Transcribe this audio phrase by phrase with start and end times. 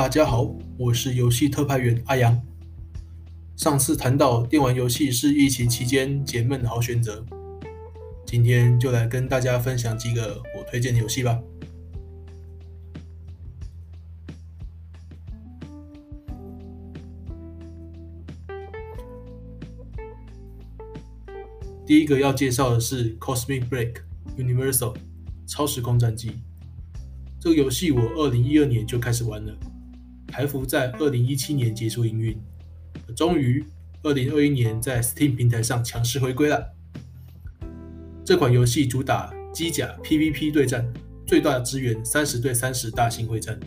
[0.00, 2.40] 大家好，我是游戏特派员阿阳。
[3.54, 7.22] 上次谈到电玩游戏是疫情期间解闷的好选择，
[8.24, 11.38] 今天就来跟大家分享几个我推荐的游戏吧。
[21.84, 23.96] 第一个要介绍的是《Cosmic Break
[24.38, 24.96] Universal
[25.46, 26.30] 超时空战机》。
[27.38, 29.54] 这个游戏我二零一二年就开始玩了，
[30.40, 32.34] 台服在二零一七年结束营运，
[33.14, 33.62] 终于
[34.02, 36.66] 二零二一年在 Steam 平台上强势回归了。
[38.24, 40.90] 这款游戏主打机甲 PVP 对战，
[41.26, 43.60] 最大支援三十对三十大型会战，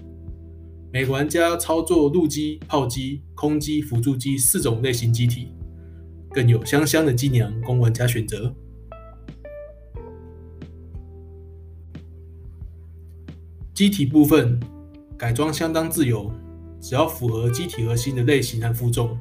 [0.92, 5.50] 每个玩家操作陆基、炮机、空机、辅助机四种类型机体。
[6.32, 8.52] 更有香香的机娘供玩家选择。
[13.76, 14.60] 机体部分
[15.16, 16.32] 改装相当自由，
[16.84, 19.18] 只要符合机体核心的类型和负重，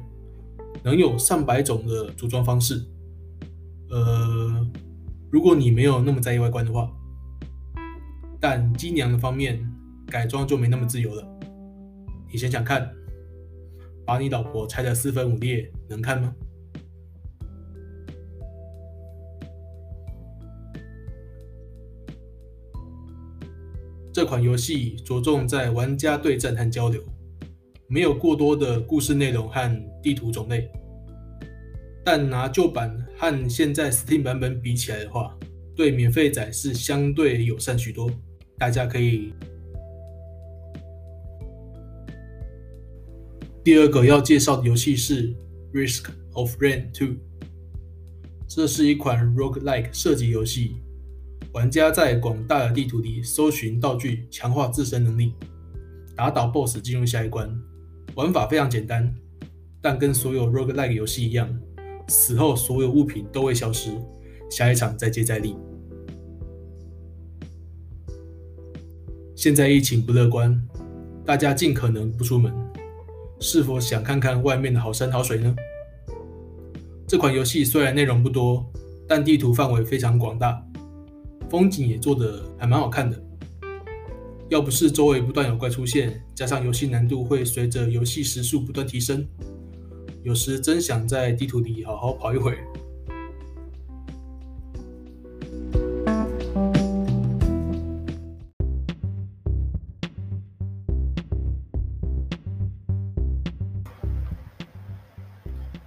[0.83, 2.83] 能有上百种的组装方式。
[3.89, 4.69] 呃，
[5.31, 6.91] 如果你没有那么在意外观的话，
[8.37, 9.65] 但机娘的方面
[10.07, 11.25] 改装就没那么自由了。
[12.29, 12.93] 你想想看，
[14.05, 16.35] 把你老婆拆得四分五裂，能看吗？
[24.11, 27.01] 这款游戏着重在玩家对战和交流，
[27.93, 30.67] 没有过多的故事内容和地图种类。
[32.03, 35.37] 但拿旧版和现在 Steam 版本比起来的话，
[35.75, 38.09] 对免费仔是相对友善许多。
[38.57, 39.31] 大家可以。
[43.63, 45.29] 第二个要介绍的游戏是
[45.71, 47.09] 《Risk of Rain 2》，
[48.47, 50.77] 这是一款 Roguelike 射击游戏。
[51.51, 55.35] 玩家在广大的地图里搜寻道具，强化自身能力，
[56.15, 57.55] 打倒 BOSS，进入下一关。
[58.15, 59.11] 玩法非常简单，
[59.81, 61.49] 但跟所有 Roguelike 游戏一样，
[62.07, 63.89] 死后所有物品都会消失，
[64.51, 65.55] 下一场再接再厉。
[69.35, 70.61] 现在疫情不乐观，
[71.25, 72.53] 大家尽可能不出门，
[73.39, 75.55] 是否想看看外面的好山好水呢？
[77.07, 78.63] 这款游戏虽然内容不多，
[79.07, 80.63] 但地图范围非常广大。
[81.49, 83.21] 风景也做得还蛮好看的，
[84.49, 89.27] 要不是周围不断有怪出现，加上游戏难度会随着游戏时速不断提升，
[90.21, 92.57] 有时真想在地图里好好跑一会。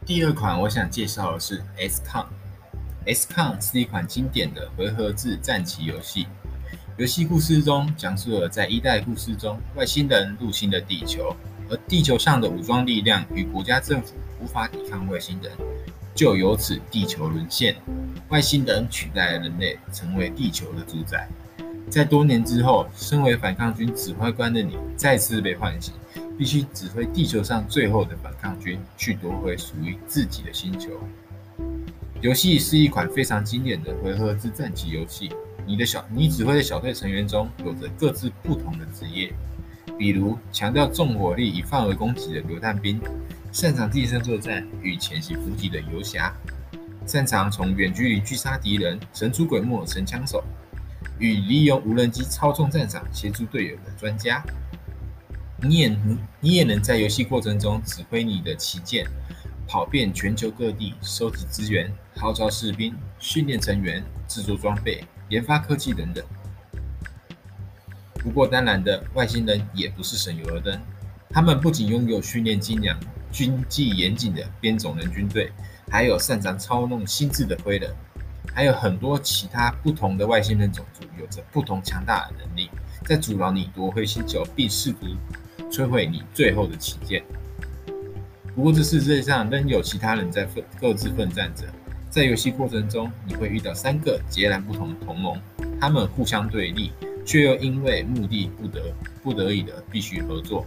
[0.05, 2.27] 第二款我想介绍的是 XCOM。
[3.07, 6.27] XCOM 是一款经典的回合制战棋游戏。
[6.99, 11.37] 游戏故事中讲述了在一代故事中，外星人入侵了地球，
[11.69, 15.53] 而地球上的武装力量与国家政府无法抵抗外星人，
[16.15, 17.77] 就由此地球沦陷，
[18.31, 21.29] 外星人取代了人类，成为地球的主宰。
[21.91, 25.93] 在多年之后，身为反抗军指挥官的你再次被唤醒，
[26.39, 30.89] 必须指挥地球上最后的反抗军，去夺回属于自己的星球。
[32.23, 35.31] 游戏是一款非常经典的回合制战棋游戏。
[35.67, 39.33] 你的小你指挥的小队成员中有着各自不同的职业，
[39.99, 43.01] 比如强调重火力与范围攻击的榴弹兵，
[43.51, 46.33] 擅长近身作战与潜行伏击的游侠，
[47.05, 50.43] 擅长从远距离狙杀敌人神出鬼没神枪手，
[51.19, 54.45] 与利用无人机操纵战场协助队友的专家。
[55.63, 59.05] 你也能你也能在游戏过程中指挥你的旗舰。
[59.69, 66.25] 跑遍全球各地，收集资源，号召士兵，训练成员，制作装备，研发科技等等。
[68.17, 70.81] 不过，当然的，外星人也不是省油的灯。
[71.31, 72.99] 他们不仅拥有训练精良、
[73.31, 75.53] 军纪严谨的边种人军队，
[75.91, 77.95] 还有擅长操弄心智的灰人，
[78.55, 82.71] 还有很多其他不同的外星人种族，有着不同强大的能力，
[83.05, 85.07] 在阻挠你夺回星球，并试图
[85.71, 87.23] 摧毁你最后的旗舰。
[88.55, 91.65] 不过，这世界上仍有其他人在奋各自奋战着。
[92.17, 95.39] 在游戏过程中，你会遇到三个截然不同的同盟，
[95.79, 96.91] 他们互相对立，
[97.27, 100.65] 却又因为目的不得不得已的必须合作。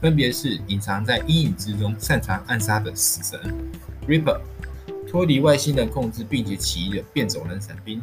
[0.00, 3.38] 分别是隐藏在阴影之中、擅长暗杀的死神
[4.08, 4.40] Ripper，
[5.06, 8.00] 脱离外星人控制并且起义的变种人伞兵，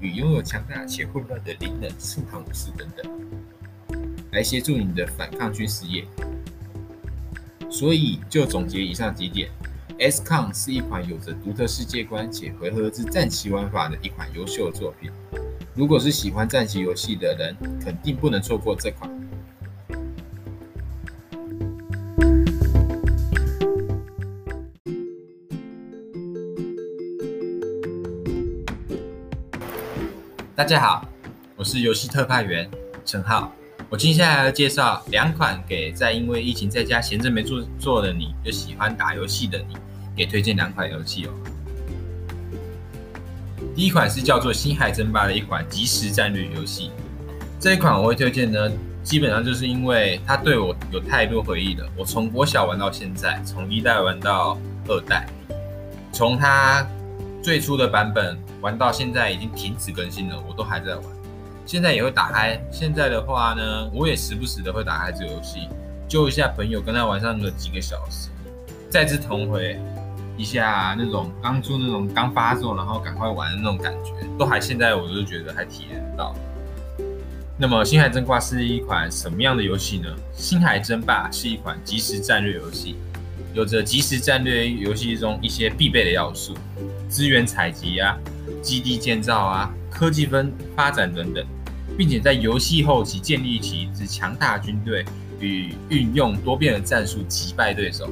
[0.00, 6.04] 与拥有强大且混乱的灵能圣堂武士等等，来协助你的反抗军事业。
[7.70, 9.48] 所以，就总结以上几点
[10.06, 15.10] scon 是一款有着独特世界观，且回合制战棋玩法的一款优秀作品。
[15.74, 19.10] 如果是喜欢战棋游戏的人，肯定不能错过这款。
[30.54, 31.08] 大家好，
[31.56, 32.70] 我是游戏特派员
[33.04, 33.52] 陈浩，
[33.88, 39.76] 我接下来要介绍两款给在因为疫情在家闲着没做做的你，又喜欢打游戏的你。
[40.18, 41.30] 也推荐两款游戏哦。
[43.74, 46.90] 第一款是叫做《星海争霸》的一款即时战略游戏。
[47.60, 48.70] 这一款我会推荐呢，
[49.04, 51.88] 基本上就是因为它对我有太多回忆了。
[51.96, 55.28] 我从国小玩到现在，从一代玩到二代，
[56.12, 56.84] 从它
[57.40, 61.04] 最初的版本玩到现在已经停止更新了，我都还在玩。
[61.64, 62.60] 现在也会打开。
[62.72, 65.68] 现在的话呢，我也时不时的会打开这个游戏，
[66.08, 68.28] 救一下朋友跟他玩上个几个小时，
[68.90, 69.78] 再次重回。
[70.38, 76.34] 一下那种刚出那种刚发售，然后赶快玩的那种感觉，都还现在我都觉得还体验得到。
[77.58, 80.08] 那么《星海争霸》是一款什么样的游戏呢？
[80.40, 82.94] 《星海争霸》是一款即时战略游戏，
[83.52, 86.54] 有着即时战略游戏中一些必备的要素，
[87.08, 88.16] 资源采集啊、
[88.62, 91.44] 基地建造啊、科技分发展等等，
[91.96, 95.04] 并且在游戏后期建立起一支强大军队
[95.40, 98.08] 与运用多变的战术击败对手。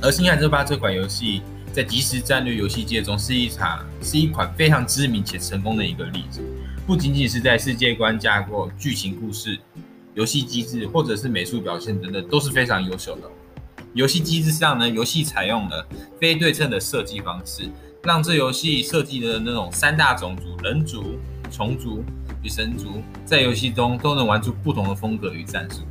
[0.00, 1.40] 而《星海争霸》这款游戏
[1.72, 6.40] 在即时战略游戏界中是一场是一款非常知名且成功的一个例子，
[6.86, 9.58] 不仅仅是在世界观架构、剧情故事、
[10.14, 13.30] 游戏机制或者是美术表现等等都是非常优秀的。
[13.94, 15.86] 游戏机制上呢，游戏采用了
[16.20, 17.62] 非对称的设计方式，
[18.02, 21.18] 让这游戏设计的那种三大种族——人族、
[21.50, 22.04] 虫族
[22.42, 25.82] 与神族，在游戏中都能玩出不同的风格与战术。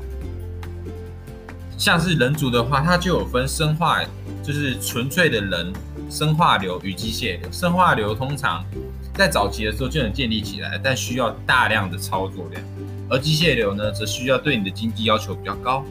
[1.84, 4.02] 像是人族的话，它就有分生化，
[4.42, 5.74] 就是纯粹的人
[6.10, 7.52] 生化流与机械流。
[7.52, 8.64] 生化流通常
[9.14, 12.64] 在早期的时候就能建立起来，但需要大量的操作量；
[13.10, 15.84] 而机械流呢，则需要对你的经济要求比较高。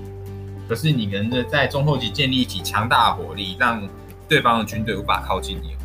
[0.66, 3.86] 可是你能在中后期建立起强大的火力，让
[4.26, 5.76] 对方的军队无法靠近你。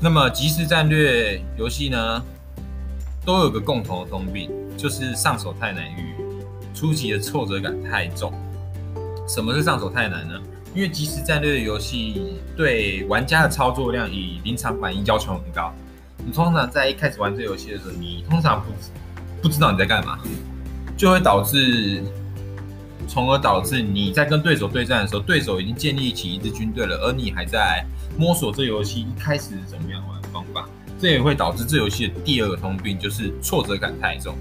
[0.00, 2.20] 那么即时战略游戏呢，
[3.24, 6.16] 都有个共同的通病，就是上手太难与
[6.74, 8.32] 初期的挫折感太重。
[9.26, 10.34] 什么是上手太难呢？
[10.74, 15.72] 因为即时战略的游戏对玩家的操作量与临场反应要求很高。
[16.24, 18.68] 你通常在一开始玩这游戏的时候，你通常不
[19.42, 20.18] 不知道你在干嘛，
[20.96, 22.02] 就会导致，
[23.08, 27.84] 从而导致你在跟对手对战的时候，对手已经建立起一支军队了，而你还在
[28.18, 30.68] 摸索这游戏一开始怎么样玩的方法。
[30.98, 34.34] 这也会导致这游戏的第二个通病，就是挫折感太重，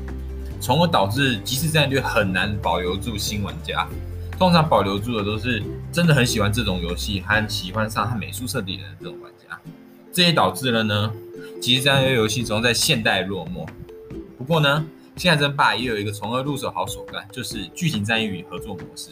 [0.60, 3.88] 从而导致即时战略很难保留住新玩家。
[4.38, 9.58] 通常保留住的都是真的很喜欢这种游戏和喜欢上它美术设计的这种玩家，
[10.12, 11.12] 这也导致了呢，
[11.62, 13.66] 即时战略游戏中在现代落寞。
[14.38, 14.86] 不过呢，
[15.16, 19.10] 现在争霸也有一个从二入手好手段，就是剧情战役与合作模式。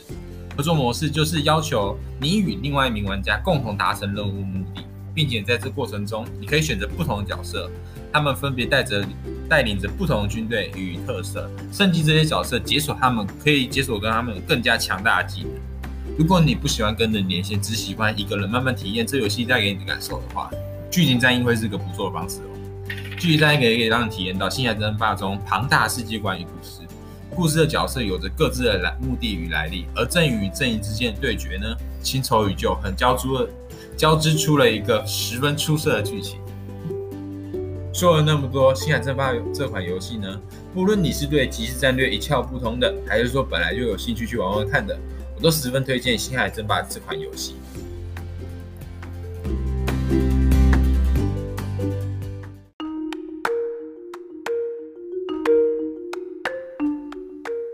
[0.55, 4.83] 合作模式就是要求你与另外一名玩家共同达成任务目的，
[5.13, 7.71] 并且在这过程中，你可以选择不同的角色。
[8.13, 9.03] 他们分别带着
[9.49, 15.51] 带领着不同的军队与特色，升级这些角色，解锁他们可以解锁跟他们更加强大的技能。
[16.15, 20.51] 如果你不喜欢跟人连线，只喜欢一个人慢慢体验这游戏带给你的感受的话，
[20.91, 22.53] 剧情战役会是个不错的方式哦。
[23.17, 26.81] 剧情战役可以可以让你体验到《星海争霸》中庞大世界观与故事，
[27.31, 33.49] 故事的角色有着各自的来目的与来历，而阵营与阵营之间的对决呢，新仇与旧，很交织了
[33.97, 36.37] 交织出了一个十分出色的剧情。
[37.93, 40.41] 说了那么多，《星海争霸》这款游戏呢，
[40.73, 44.97] 不论你是对即时战略一窍不通的，还是说本来就有兴趣去玩玩看的，
[45.35, 47.53] 我都十分推荐《星海争霸》这款游戏。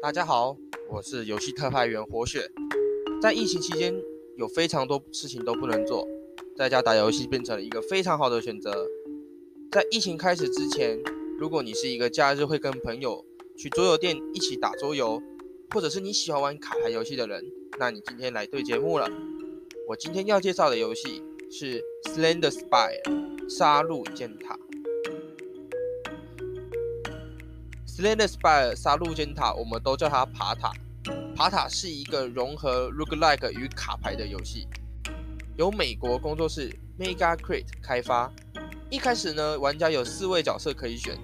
[0.01, 0.57] 大家好，
[0.89, 2.51] 我是游戏特派员活血。
[3.21, 3.95] 在疫情期间，
[4.35, 6.05] 有非常多事情都不能做，
[6.57, 8.85] 在家打游戏变成了一个非常好的选择。
[9.71, 10.99] 在疫情开始之前，
[11.37, 13.23] 如果你是一个假日会跟朋友
[13.55, 15.21] 去桌游店一起打桌游，
[15.69, 17.45] 或者是你喜欢玩卡牌游戏的人，
[17.77, 19.07] 那你今天来对节目了。
[19.87, 23.03] 我今天要介绍的游戏是《Slender Spire》
[23.49, 24.57] 杀戮尖塔。
[27.95, 30.71] 《Slender Spire》杀戮尖塔，我们都叫它爬塔。
[31.35, 34.67] 爬塔是一个融合 Roguelike 与卡牌的游戏，
[35.57, 38.33] 由美国工作室 Megacrate 开发。
[38.91, 41.15] 一开始呢，玩家有四位角色可以选，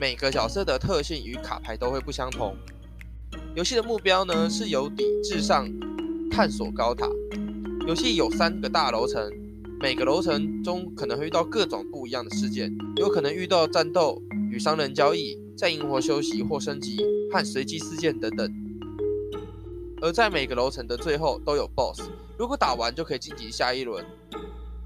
[0.00, 2.56] 每个角色的特性与卡牌都会不相同。
[3.54, 5.68] 游戏的目标呢，是由底至上
[6.30, 7.06] 探索高塔。
[7.86, 9.30] 游戏有三个大楼层，
[9.78, 16.96] 每个楼层中可能会遇到各种不一样的事件，有可能遇到战斗与商人交易，在营火休息或升级
[17.30, 18.50] 和随机事件等等。
[20.00, 22.08] 而在每个楼层的最后都有 BOSS，
[22.38, 24.02] 如果打完就可以晋级下一轮。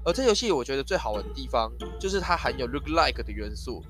[0.03, 3.83] 而这游戏我觉得最好玩的地方，就是它含有 look like 的元素。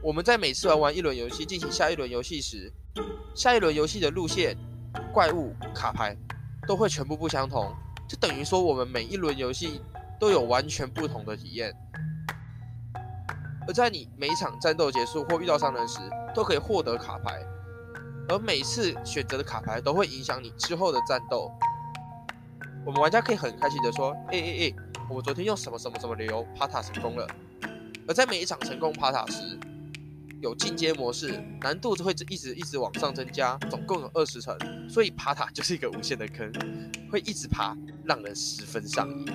[0.00, 2.72] 我们在每次玩完一轮游戏，进行下一轮游戏时，
[3.34, 4.56] 下一轮游戏的路线、
[5.12, 6.16] 怪物、卡牌
[6.68, 7.74] 都会全部不相同，
[8.08, 9.82] 就等于说我们每一轮游戏
[10.20, 11.74] 都有完全不同的体验。
[13.66, 15.98] 而在你每场战斗结束或遇到商人时，
[16.32, 17.42] 都可以获得卡牌，
[18.28, 21.50] 而每次选择的卡牌都会影响你之后的战斗。
[22.86, 24.74] 我们玩家可以很开心的说：“哎哎哎，
[25.10, 27.26] 我昨天用什么什么什么理由爬塔成功了。”
[28.06, 29.58] 而在每一场成功爬塔时，
[30.40, 34.56] 有进阶模式，难度就会一直一直往上增加，总共有二十层，
[34.88, 36.50] 所以爬塔就是一个无限的坑，
[37.10, 39.26] 会一直爬，让人十分上瘾。